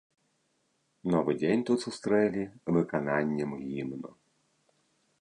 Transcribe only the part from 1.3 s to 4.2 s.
дзень тут сустрэлі выкананнем гімну.